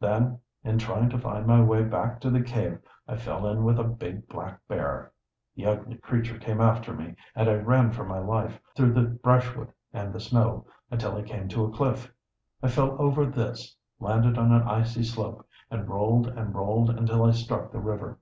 Then, 0.00 0.38
in 0.64 0.78
trying 0.78 1.10
to 1.10 1.18
find 1.18 1.46
my 1.46 1.60
way 1.62 1.82
back 1.82 2.18
to 2.22 2.30
the 2.30 2.40
cave, 2.40 2.78
I 3.06 3.18
fell 3.18 3.46
in 3.46 3.62
with 3.62 3.78
a 3.78 3.84
big 3.84 4.26
black 4.26 4.66
bear. 4.66 5.12
The 5.54 5.66
ugly 5.66 5.98
creature 5.98 6.38
came 6.38 6.62
after 6.62 6.94
me, 6.94 7.14
and 7.36 7.46
I 7.46 7.56
ran 7.56 7.90
for 7.92 8.06
my 8.06 8.18
life, 8.18 8.58
through 8.74 8.94
the 8.94 9.02
brushwood 9.02 9.70
and 9.92 10.14
the 10.14 10.18
snow, 10.18 10.66
until 10.90 11.14
I 11.18 11.20
came 11.20 11.46
to 11.48 11.66
a 11.66 11.70
cliff. 11.70 12.10
I 12.62 12.68
fell 12.68 12.96
over 12.98 13.26
this, 13.26 13.76
landed 14.00 14.38
on 14.38 14.50
an 14.50 14.62
icy 14.62 15.02
slope, 15.02 15.46
and 15.70 15.86
rolled 15.86 16.26
and 16.26 16.54
rolled 16.54 16.88
until 16.88 17.26
I 17.26 17.32
struck 17.32 17.70
the 17.70 17.78
river. 17.80 18.18